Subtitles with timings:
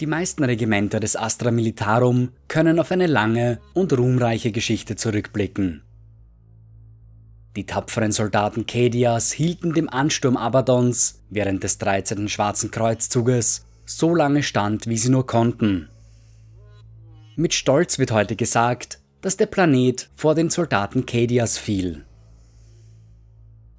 [0.00, 5.82] Die meisten Regimenter des Astra Militarum können auf eine lange und ruhmreiche Geschichte zurückblicken.
[7.54, 12.28] Die tapferen Soldaten Kedias hielten dem Ansturm Abadons während des 13.
[12.28, 15.88] Schwarzen Kreuzzuges so lange stand, wie sie nur konnten.
[17.36, 22.04] Mit Stolz wird heute gesagt, dass der Planet vor den Soldaten Kedias fiel.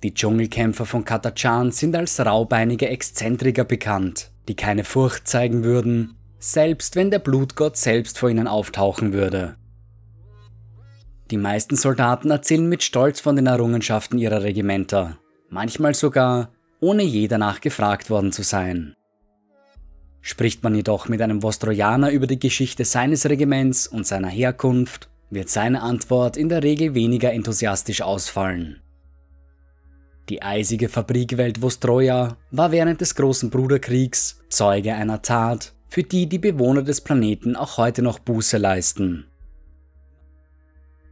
[0.02, 6.96] Die Dschungelkämpfer von Katachan sind als raubeinige Exzentriker bekannt, die keine Furcht zeigen würden, selbst
[6.96, 9.56] wenn der Blutgott selbst vor ihnen auftauchen würde.
[11.32, 15.18] Die meisten Soldaten erzählen mit Stolz von den Errungenschaften ihrer Regimenter,
[15.50, 18.96] manchmal sogar ohne je danach gefragt worden zu sein.
[20.22, 25.50] Spricht man jedoch mit einem Vostrojaner über die Geschichte seines Regiments und seiner Herkunft, wird
[25.50, 28.82] seine Antwort in der Regel weniger enthusiastisch ausfallen.
[30.30, 36.40] Die eisige Fabrikwelt Vostroja war während des Großen Bruderkriegs Zeuge einer Tat, für die die
[36.40, 39.28] Bewohner des Planeten auch heute noch Buße leisten.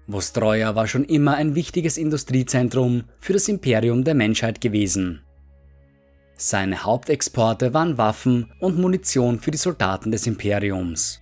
[0.08, 5.22] Vostroja war schon immer ein wichtiges Industriezentrum für das Imperium der Menschheit gewesen.
[6.36, 11.22] Seine Hauptexporte waren Waffen und Munition für die Soldaten des Imperiums.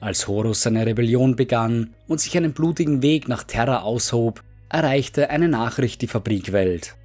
[0.00, 5.48] Als Horus seine Rebellion begann und sich einen blutigen Weg nach Terra aushob, erreichte eine
[5.48, 6.96] Nachricht die Fabrikwelt.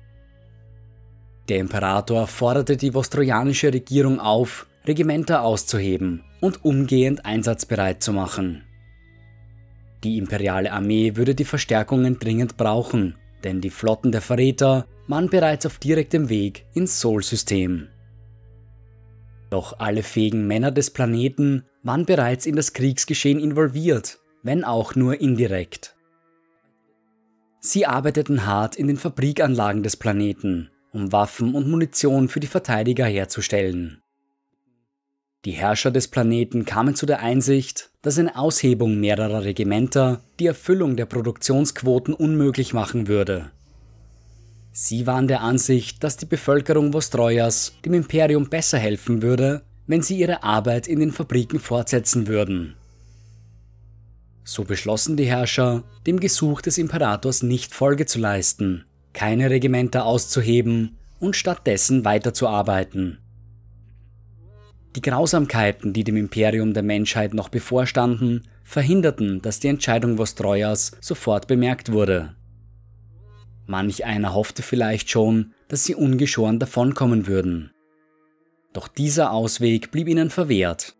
[1.50, 8.64] Der Imperator forderte die vostrojanische Regierung auf, Regimenter auszuheben und umgehend einsatzbereit zu machen.
[10.04, 15.66] Die imperiale Armee würde die Verstärkungen dringend brauchen, denn die Flotten der Verräter waren bereits
[15.66, 17.88] auf direktem Weg ins Sol-System.
[19.50, 25.20] Doch alle fähigen Männer des Planeten waren bereits in das Kriegsgeschehen involviert, wenn auch nur
[25.22, 25.95] indirekt.
[27.66, 33.08] Sie arbeiteten hart in den Fabrikanlagen des Planeten, um Waffen und Munition für die Verteidiger
[33.08, 34.04] herzustellen.
[35.46, 40.96] Die Herrscher des Planeten kamen zu der Einsicht, dass eine Aushebung mehrerer Regimenter die Erfüllung
[40.96, 43.50] der Produktionsquoten unmöglich machen würde.
[44.72, 50.20] Sie waren der Ansicht, dass die Bevölkerung Vostroyas dem Imperium besser helfen würde, wenn sie
[50.20, 52.76] ihre Arbeit in den Fabriken fortsetzen würden.
[54.46, 60.98] So beschlossen die Herrscher, dem Gesuch des Imperators nicht Folge zu leisten, keine Regimenter auszuheben
[61.20, 63.18] und stattdessen weiterzuarbeiten.
[64.96, 71.48] Die Grausamkeiten, die dem Imperium der Menschheit noch bevorstanden, verhinderten, dass die Entscheidung Vostroyas sofort
[71.48, 72.36] bemerkt wurde.
[73.66, 77.72] Manch einer hoffte vielleicht schon, dass sie ungeschoren davonkommen würden.
[78.74, 80.95] Doch dieser Ausweg blieb ihnen verwehrt.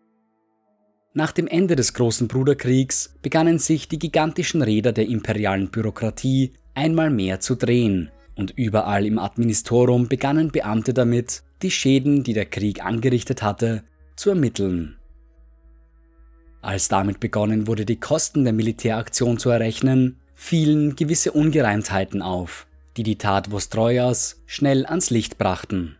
[1.16, 7.08] Nach dem Ende des Großen Bruderkriegs begannen sich die gigantischen Räder der imperialen Bürokratie einmal
[7.08, 12.84] mehr zu drehen und überall im Administorum begannen Beamte damit, die Schäden, die der Krieg
[12.84, 13.82] angerichtet hatte,
[14.14, 14.98] zu ermitteln.
[16.60, 22.66] Als damit begonnen wurde, die Kosten der Militäraktion zu errechnen, fielen gewisse Ungereimtheiten auf,
[22.98, 25.95] die die Tat Vostroyas schnell ans Licht brachten.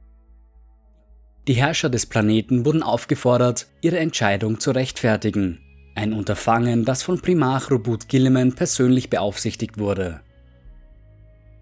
[1.49, 5.61] Die Herrscher des Planeten wurden aufgefordert, ihre Entscheidung zu rechtfertigen.
[5.95, 10.21] Ein Unterfangen, das von Primarch Robut Gilliman persönlich beaufsichtigt wurde.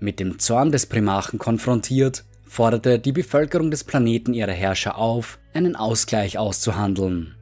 [0.00, 5.76] Mit dem Zorn des Primarchen konfrontiert, forderte die Bevölkerung des Planeten ihre Herrscher auf, einen
[5.76, 7.34] Ausgleich auszuhandeln.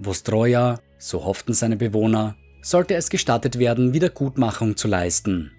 [0.00, 5.52] Vostroja, so hofften seine Bewohner, sollte es gestattet werden, Wiedergutmachung zu leisten.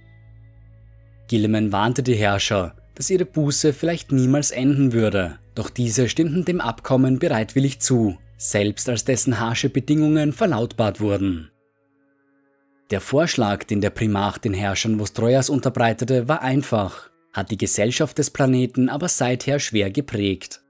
[1.30, 6.62] Gilliman warnte die Herrscher, dass ihre Buße vielleicht niemals enden würde, doch diese stimmten dem
[6.62, 11.52] Abkommen bereitwillig zu, selbst als dessen harsche Bedingungen verlautbart wurden.
[12.92, 18.30] Der Vorschlag, den der Primarch den Herrschern Vostroyas unterbreitete, war einfach, hat die Gesellschaft des
[18.30, 20.62] Planeten aber seither schwer geprägt.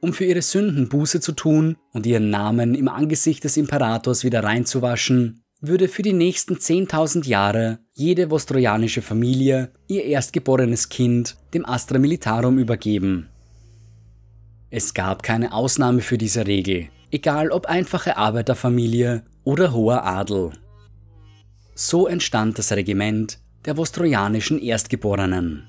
[0.00, 4.44] Um für ihre Sünden Buße zu tun und ihren Namen im Angesicht des Imperators wieder
[4.44, 11.98] reinzuwaschen, würde für die nächsten 10.000 Jahre jede vostrojanische Familie ihr erstgeborenes Kind dem Astra
[11.98, 13.28] Militarum übergeben.
[14.70, 20.52] Es gab keine Ausnahme für diese Regel, egal ob einfache Arbeiterfamilie oder hoher Adel.
[21.74, 25.66] So entstand das Regiment der vostrojanischen Erstgeborenen.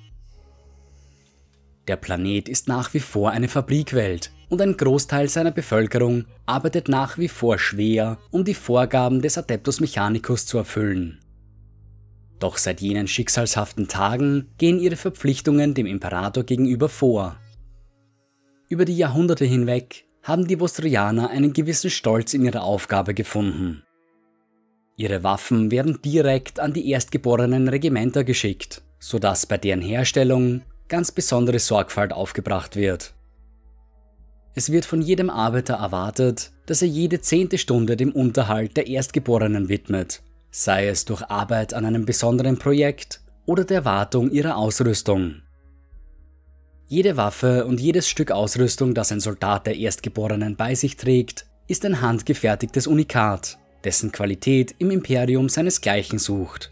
[1.89, 7.17] Der Planet ist nach wie vor eine Fabrikwelt und ein Großteil seiner Bevölkerung arbeitet nach
[7.17, 11.19] wie vor schwer, um die Vorgaben des Adeptus Mechanicus zu erfüllen.
[12.37, 17.37] Doch seit jenen schicksalshaften Tagen gehen ihre Verpflichtungen dem Imperator gegenüber vor.
[18.67, 23.81] Über die Jahrhunderte hinweg haben die Vostrojaner einen gewissen Stolz in ihrer Aufgabe gefunden.
[24.95, 31.59] Ihre Waffen werden direkt an die erstgeborenen Regimenter geschickt, sodass bei deren Herstellung ganz besondere
[31.59, 33.13] Sorgfalt aufgebracht wird.
[34.55, 39.69] Es wird von jedem Arbeiter erwartet, dass er jede zehnte Stunde dem Unterhalt der Erstgeborenen
[39.69, 40.21] widmet,
[40.51, 45.41] sei es durch Arbeit an einem besonderen Projekt oder der Wartung ihrer Ausrüstung.
[46.87, 51.85] Jede Waffe und jedes Stück Ausrüstung, das ein Soldat der Erstgeborenen bei sich trägt, ist
[51.85, 56.71] ein handgefertigtes Unikat, dessen Qualität im Imperium seinesgleichen sucht.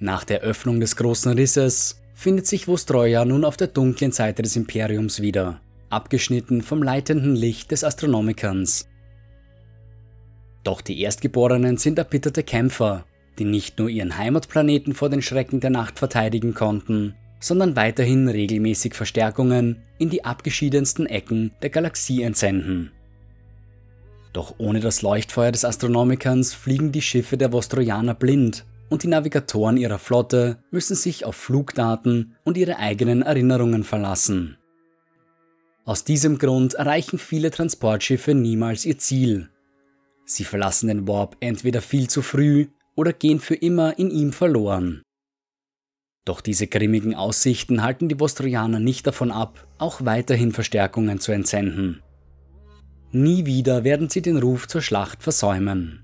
[0.00, 4.54] Nach der Öffnung des großen Risses findet sich Vostroja nun auf der dunklen Seite des
[4.54, 5.60] Imperiums wieder,
[5.90, 8.88] abgeschnitten vom leitenden Licht des Astronomikans.
[10.62, 13.04] Doch die Erstgeborenen sind erbitterte Kämpfer,
[13.40, 18.94] die nicht nur ihren Heimatplaneten vor den Schrecken der Nacht verteidigen konnten, sondern weiterhin regelmäßig
[18.94, 22.92] Verstärkungen in die abgeschiedensten Ecken der Galaxie entsenden.
[24.32, 29.78] Doch ohne das Leuchtfeuer des Astronomikans fliegen die Schiffe der Vostrojaner blind und die Navigatoren
[29.78, 34.58] ihrer Flotte müssen sich auf Flugdaten und ihre eigenen Erinnerungen verlassen.
[35.84, 39.48] Aus diesem Grund erreichen viele Transportschiffe niemals ihr Ziel.
[40.26, 45.02] Sie verlassen den Warp entweder viel zu früh oder gehen für immer in ihm verloren.
[46.24, 52.02] Doch diese grimmigen Aussichten halten die Vostrojaner nicht davon ab, auch weiterhin Verstärkungen zu entsenden.
[53.10, 56.01] Nie wieder werden sie den Ruf zur Schlacht versäumen.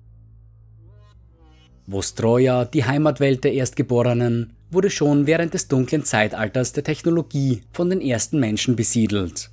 [1.91, 8.03] Vostroja, die Heimatwelt der Erstgeborenen, wurde schon während des dunklen Zeitalters der Technologie von den
[8.03, 9.51] ersten Menschen besiedelt.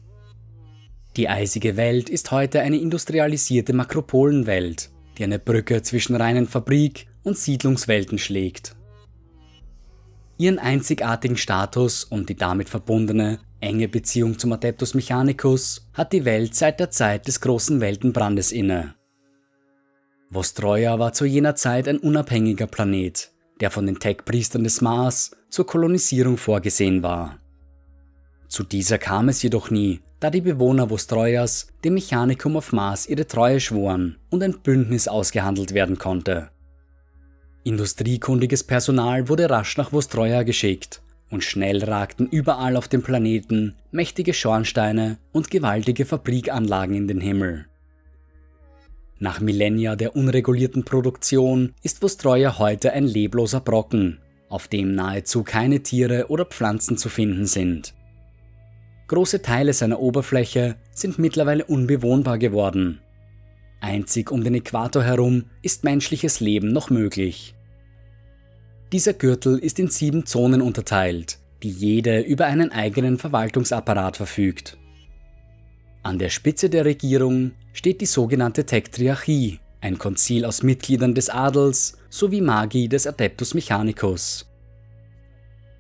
[1.16, 7.38] Die eisige Welt ist heute eine industrialisierte Makropolenwelt, die eine Brücke zwischen reinen Fabrik- und
[7.38, 8.76] Siedlungswelten schlägt.
[10.38, 16.54] Ihren einzigartigen Status und die damit verbundene enge Beziehung zum Adeptus Mechanicus hat die Welt
[16.54, 18.95] seit der Zeit des großen Weltenbrandes inne.
[20.30, 23.32] Vostroja war zu jener Zeit ein unabhängiger Planet,
[23.62, 27.40] der von den Tech-Priestern des Mars zur Kolonisierung vorgesehen war.
[28.48, 33.28] Zu dieser kam es jedoch nie, da die Bewohner Vostrojas dem Mechanikum auf Mars ihre
[33.28, 36.50] Treue schworen und ein Bündnis ausgehandelt werden konnte.
[37.64, 41.02] Industriekundiges Personal wurde rasch nach Vostroja geschickt
[41.32, 47.66] und schnell ragten überall auf dem Planeten mächtige Schornsteine und gewaltige Fabrikanlagen in den Himmel.
[49.20, 54.20] Nach Millennia der unregulierten Produktion ist Vostroja heute ein lebloser Brocken,
[54.50, 57.94] auf dem nahezu keine Tiere oder Pflanzen zu finden sind.
[59.08, 63.00] Große Teile seiner Oberfläche sind mittlerweile unbewohnbar geworden.
[63.80, 67.56] Einzig um den Äquator herum ist menschliches Leben noch möglich.
[68.92, 74.78] Dieser Gürtel ist in sieben Zonen unterteilt, die jede über einen eigenen Verwaltungsapparat verfügt.
[76.06, 81.98] An der Spitze der Regierung steht die sogenannte Tektriarchie, ein Konzil aus Mitgliedern des Adels
[82.12, 84.48] sowie Magi des Adeptus Mechanicus.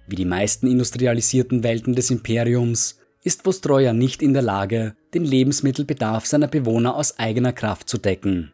[0.07, 6.25] Wie die meisten industrialisierten Welten des Imperiums ist Vostroja nicht in der Lage, den Lebensmittelbedarf
[6.25, 8.51] seiner Bewohner aus eigener Kraft zu decken.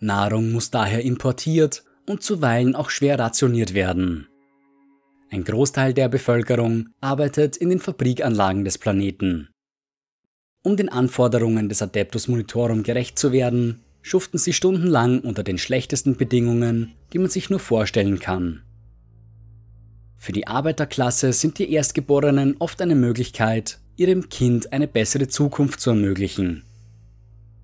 [0.00, 4.28] Nahrung muss daher importiert und zuweilen auch schwer rationiert werden.
[5.30, 9.48] Ein Großteil der Bevölkerung arbeitet in den Fabrikanlagen des Planeten.
[10.68, 16.18] Um den Anforderungen des Adeptus Monitorum gerecht zu werden, schuften sie stundenlang unter den schlechtesten
[16.18, 18.60] Bedingungen, die man sich nur vorstellen kann.
[20.18, 25.88] Für die Arbeiterklasse sind die Erstgeborenen oft eine Möglichkeit, ihrem Kind eine bessere Zukunft zu
[25.88, 26.64] ermöglichen.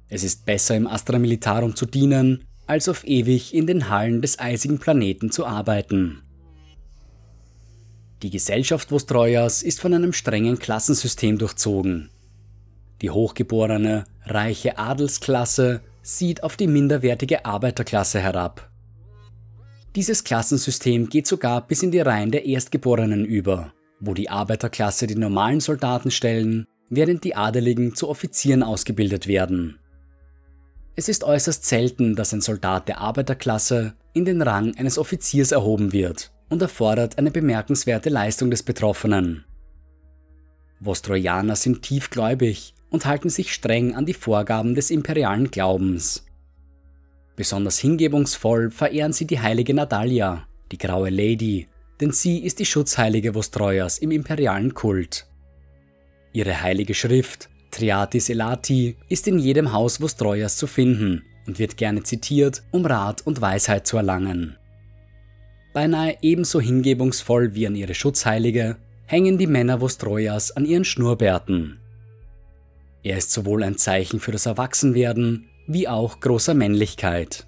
[0.09, 4.39] Es ist besser im Astra Militarum zu dienen, als auf ewig in den Hallen des
[4.39, 6.23] eisigen Planeten zu arbeiten.
[8.23, 12.09] Die Gesellschaft Vostrojas ist von einem strengen Klassensystem durchzogen.
[13.03, 18.71] Die hochgeborene, reiche Adelsklasse sieht auf die minderwertige Arbeiterklasse herab.
[19.97, 25.15] Dieses Klassensystem geht sogar bis in die Reihen der Erstgeborenen über, wo die Arbeiterklasse die
[25.15, 29.79] normalen Soldaten stellen, während die Adeligen zu Offizieren ausgebildet werden.
[30.97, 35.93] Es ist äußerst selten, dass ein Soldat der Arbeiterklasse in den Rang eines Offiziers erhoben
[35.93, 39.45] wird und erfordert eine bemerkenswerte Leistung des Betroffenen.
[40.81, 46.25] Vostrojaner sind tiefgläubig und halten sich streng an die Vorgaben des imperialen Glaubens.
[47.35, 51.67] Besonders hingebungsvoll verehren sie die heilige Natalia, die graue Lady,
[52.01, 55.27] denn sie ist die Schutzheilige Vostrojas im imperialen Kult.
[56.33, 62.05] Ihre heilige Schrift Triatis Elati ist in jedem Haus Vostrojas zu finden und wird gerne
[62.05, 64.57] zitiert, um Rat und Weisheit zu erlangen.
[65.73, 71.81] Beinahe ebenso hingebungsvoll wie an ihre Schutzheilige hängen die Männer Vostrojas an ihren Schnurrbärten.
[73.05, 77.47] Er ist sowohl ein Zeichen für das Erwachsenwerden wie auch großer Männlichkeit.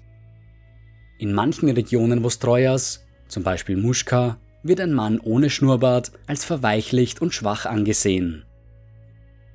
[1.19, 7.33] In manchen Regionen Vostrojas, zum Beispiel Muschka, wird ein Mann ohne Schnurrbart als verweichlicht und
[7.33, 8.45] schwach angesehen.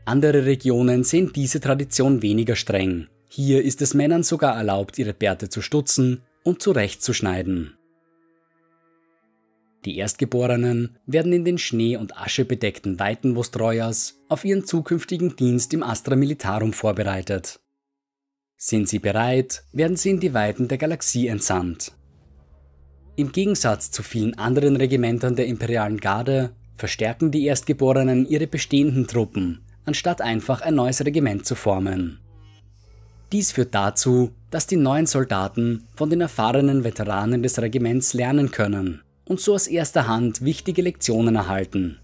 [0.04, 3.06] Andere Regionen sehen diese Tradition weniger streng.
[3.28, 7.74] Hier ist es Männern sogar erlaubt, ihre Bärte zu stutzen und zurechtzuschneiden.
[9.84, 15.74] Die Erstgeborenen werden in den Schnee- und Asche bedeckten Weiten Vostroyas auf ihren zukünftigen Dienst
[15.74, 17.58] im Astra Militarum vorbereitet.
[18.56, 21.92] Sind sie bereit, werden sie in die Weiten der Galaxie entsandt.
[23.16, 29.64] Im Gegensatz zu vielen anderen Regimentern der Imperialen Garde verstärken die Erstgeborenen ihre bestehenden Truppen,
[29.84, 32.20] anstatt einfach ein neues Regiment zu formen.
[33.32, 39.02] Dies führt dazu, dass die neuen Soldaten von den erfahrenen Veteranen des Regiments lernen können
[39.32, 41.98] und so aus erster Hand wichtige Lektionen erhalten.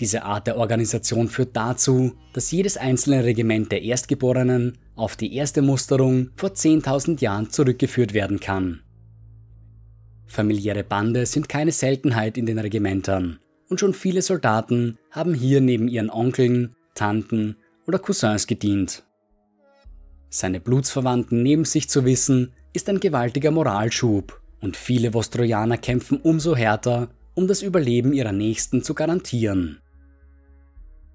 [0.00, 5.62] Diese Art der Organisation führt dazu, dass jedes einzelne Regiment der Erstgeborenen auf die erste
[5.62, 8.80] Musterung vor 10.000 Jahren zurückgeführt werden kann.
[10.26, 15.86] Familiäre Bande sind keine Seltenheit in den Regimentern und schon viele Soldaten haben hier neben
[15.86, 17.54] ihren Onkeln, Tanten
[17.86, 19.04] oder Cousins gedient.
[20.30, 26.56] Seine Blutsverwandten neben sich zu wissen, ist ein gewaltiger Moralschub und viele Vostrojaner kämpfen umso
[26.56, 29.80] härter, um das Überleben ihrer Nächsten zu garantieren.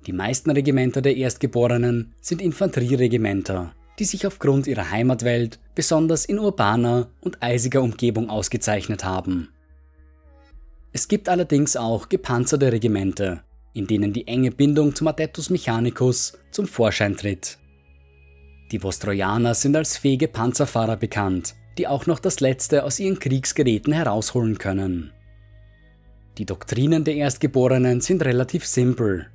[0.05, 7.09] Die meisten Regimenter der Erstgeborenen sind Infanterieregimenter, die sich aufgrund ihrer Heimatwelt besonders in urbaner
[7.21, 9.49] und eisiger Umgebung ausgezeichnet haben.
[10.93, 13.41] Es gibt allerdings auch gepanzerte Regimente,
[13.73, 17.57] in denen die enge Bindung zum Adeptus Mechanicus zum Vorschein tritt.
[18.71, 23.93] Die Vostrojaner sind als fähige Panzerfahrer bekannt, die auch noch das Letzte aus ihren Kriegsgeräten
[23.93, 25.11] herausholen können.
[26.37, 29.27] Die Doktrinen der Erstgeborenen sind relativ simpel.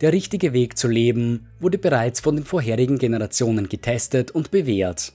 [0.00, 5.12] Der richtige Weg zu leben wurde bereits von den vorherigen Generationen getestet und bewährt.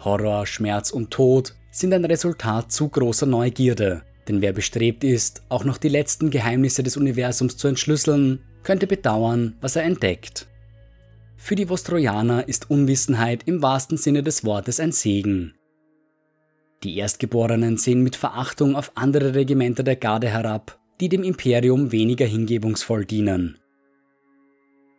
[0.00, 5.64] Horror, Schmerz und Tod sind ein Resultat zu großer Neugierde, denn wer bestrebt ist, auch
[5.64, 10.46] noch die letzten Geheimnisse des Universums zu entschlüsseln, könnte bedauern, was er entdeckt.
[11.44, 15.52] Für die Vostrojaner ist Unwissenheit im wahrsten Sinne des Wortes ein Segen.
[16.82, 22.24] Die Erstgeborenen sehen mit Verachtung auf andere Regimenter der Garde herab, die dem Imperium weniger
[22.24, 23.58] hingebungsvoll dienen.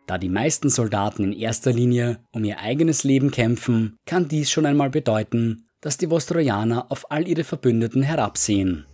[0.06, 4.66] Da die meisten Soldaten in erster Linie um ihr eigenes Leben kämpfen, kann dies schon
[4.66, 8.86] einmal bedeuten, dass die Vostrojaner auf all ihre Verbündeten herabsehen.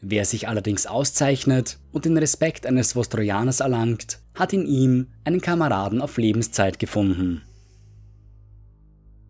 [0.00, 6.00] Wer sich allerdings auszeichnet und den Respekt eines Vostrojaners erlangt, hat in ihm einen Kameraden
[6.00, 7.42] auf Lebenszeit gefunden.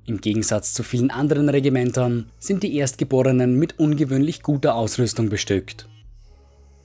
[0.04, 5.88] Im Gegensatz zu vielen anderen Regimentern sind die Erstgeborenen mit ungewöhnlich guter Ausrüstung bestückt.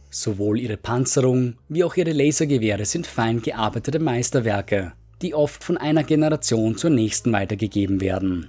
[0.10, 6.04] Sowohl ihre Panzerung wie auch ihre Lasergewehre sind fein gearbeitete Meisterwerke, die oft von einer
[6.04, 8.48] Generation zur nächsten weitergegeben werden.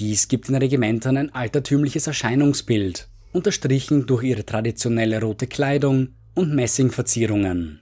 [0.00, 7.81] Dies gibt den Regimentern ein altertümliches Erscheinungsbild unterstrichen durch ihre traditionelle rote Kleidung und Messingverzierungen.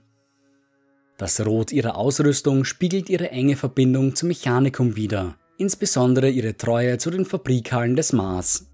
[1.21, 7.11] Das Rot ihrer Ausrüstung spiegelt ihre enge Verbindung zum Mechanikum wider, insbesondere ihre Treue zu
[7.11, 8.71] den Fabrikhallen des Mars.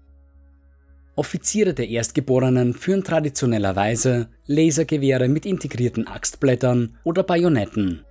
[1.14, 8.06] Offiziere der Erstgeborenen führen traditionellerweise Lasergewehre mit integrierten Axtblättern oder Bajonetten.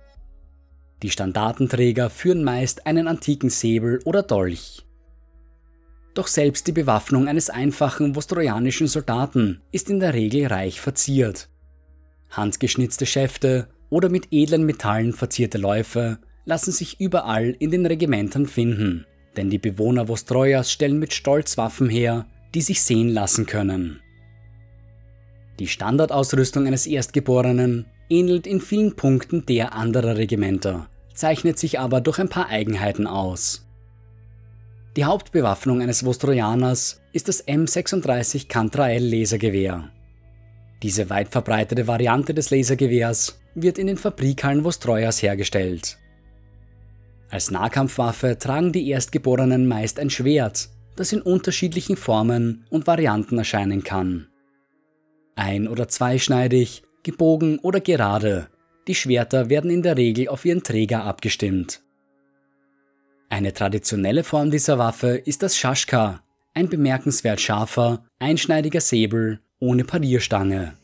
[1.02, 4.86] Die Standartenträger führen meist einen antiken Säbel oder Dolch.
[6.14, 11.48] Doch selbst die Bewaffnung eines einfachen vostrojanischen Soldaten ist in der Regel reich verziert.
[12.30, 19.06] Handgeschnitzte Schäfte oder mit edlen Metallen verzierte Läufe lassen sich überall in den Regimentern finden,
[19.36, 24.00] denn die Bewohner Vostrojas stellen mit Stolz Waffen her, die sich sehen lassen können.
[25.58, 32.18] Die Standardausrüstung eines Erstgeborenen ähnelt in vielen Punkten der anderer Regimenter, zeichnet sich aber durch
[32.18, 33.66] ein paar Eigenheiten aus.
[34.96, 39.90] Die Hauptbewaffnung eines Vostrojaners ist das M36 Cantrael Lasergewehr.
[40.82, 45.98] Diese weit verbreitete Variante des Lasergewehrs wird in den Fabrikhallen Vostrojas hergestellt.
[47.30, 53.82] Als Nahkampfwaffe tragen die Erstgeborenen meist ein Schwert, das in unterschiedlichen Formen und Varianten erscheinen
[53.82, 54.28] kann.
[55.34, 58.48] Ein- oder zweischneidig, gebogen oder gerade,
[58.86, 61.82] die Schwerter werden in der Regel auf ihren Träger abgestimmt.
[63.28, 66.22] Eine traditionelle Form dieser Waffe ist das Shashka,
[66.54, 70.74] ein bemerkenswert scharfer, einschneidiger Säbel ohne Parierstange.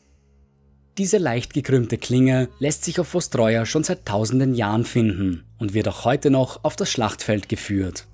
[0.97, 5.87] Diese leicht gekrümmte Klinge lässt sich auf Vostroja schon seit tausenden Jahren finden und wird
[5.87, 8.07] auch heute noch auf das Schlachtfeld geführt.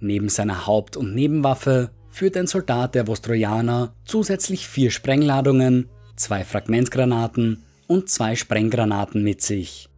[0.00, 7.64] Neben seiner Haupt- und Nebenwaffe führt ein Soldat der Vostrojaner zusätzlich vier Sprengladungen, zwei Fragmentgranaten
[7.86, 9.88] und zwei Sprenggranaten mit sich.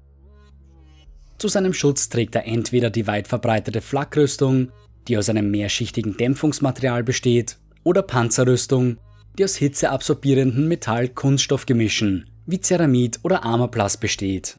[1.38, 4.72] Zu seinem Schutz trägt er entweder die weit verbreitete Flakrüstung,
[5.06, 8.98] die aus einem mehrschichtigen Dämpfungsmaterial besteht, oder Panzerrüstung,
[9.38, 14.58] die aus hitzeabsorbierenden Metall-Kunststoffgemischen wie Ceramid oder Armorplast besteht.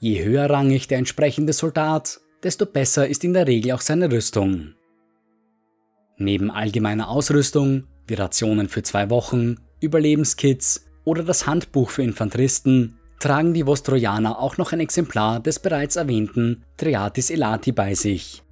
[0.00, 4.74] Je höherrangig der entsprechende Soldat, desto besser ist in der Regel auch seine Rüstung.
[6.16, 13.54] Neben allgemeiner Ausrüstung, wie Rationen für zwei Wochen, Überlebenskits oder das Handbuch für Infanteristen, tragen
[13.54, 18.42] die Vostrojaner auch noch ein Exemplar des bereits erwähnten Triatis Elati bei sich.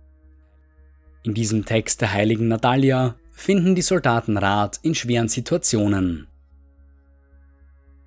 [1.22, 6.28] In diesem Text der heiligen Natalia finden die Soldaten Rat in schweren Situationen.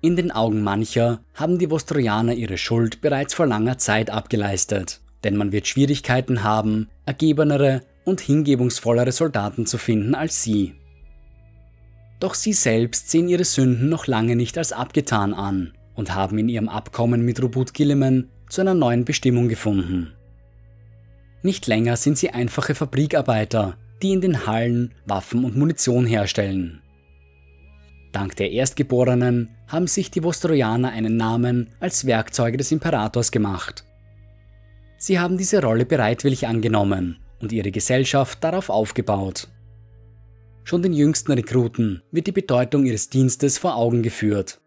[0.00, 5.36] In den Augen mancher haben die Vostrojaner ihre Schuld bereits vor langer Zeit abgeleistet, denn
[5.36, 10.74] man wird Schwierigkeiten haben, ergebenere und hingebungsvollere Soldaten zu finden als sie.
[12.20, 16.48] Doch sie selbst sehen ihre Sünden noch lange nicht als abgetan an und haben in
[16.48, 20.12] ihrem Abkommen mit Rubut Gilliman zu einer neuen Bestimmung gefunden.
[21.42, 26.82] Nicht länger sind sie einfache Fabrikarbeiter, die in den Hallen Waffen und Munition herstellen.
[28.12, 33.84] Dank der Erstgeborenen haben sich die Vostrojaner einen Namen als Werkzeuge des Imperators gemacht.
[34.98, 39.48] Sie haben diese Rolle bereitwillig angenommen und ihre Gesellschaft darauf aufgebaut.
[40.64, 44.60] Schon den jüngsten Rekruten wird die Bedeutung ihres Dienstes vor Augen geführt.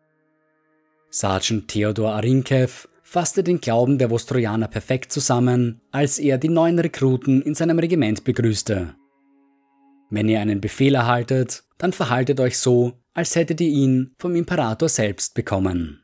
[1.09, 7.41] Sergeant Theodor Arinkev fasste den Glauben der Vostrojaner perfekt zusammen, als er die neuen Rekruten
[7.41, 8.93] in seinem Regiment begrüßte.
[10.09, 14.89] Wenn ihr einen Befehl erhaltet, dann verhaltet euch so, als hättet ihr ihn vom Imperator
[14.89, 16.03] selbst bekommen.